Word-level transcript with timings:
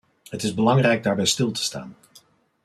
Het 0.29 0.43
is 0.43 0.53
belangrijk 0.53 1.03
daarbij 1.03 1.25
stil 1.25 1.51
te 1.51 1.63
staan. 1.63 1.95